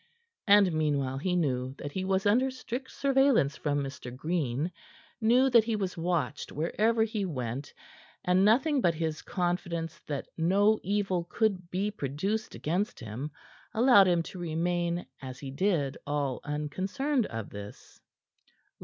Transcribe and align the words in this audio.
And 0.47 0.73
meanwhile 0.73 1.19
he 1.19 1.35
knew 1.35 1.75
that 1.77 1.91
he 1.91 2.05
was 2.05 2.25
under 2.25 2.49
strict 2.49 2.89
surveillance 2.89 3.55
from 3.55 3.83
Mr. 3.83 4.09
Green; 4.15 4.71
knew 5.21 5.47
that 5.51 5.65
he 5.65 5.75
was 5.75 5.95
watched 5.95 6.51
wherever 6.51 7.03
he 7.03 7.23
went; 7.23 7.71
and 8.25 8.43
nothing 8.43 8.81
but 8.81 8.95
his 8.95 9.21
confidence 9.21 9.99
that 10.07 10.27
no 10.39 10.79
evidence 10.83 11.27
could 11.29 11.69
be 11.69 11.91
produced 11.91 12.55
against 12.55 12.99
him 12.99 13.29
allowed 13.75 14.07
him 14.07 14.23
to 14.23 14.39
remain, 14.39 15.05
as 15.21 15.37
he 15.37 15.51
did, 15.51 15.99
all 16.07 16.39
unconcerned 16.43 17.27
of 17.27 17.51
this. 17.51 18.01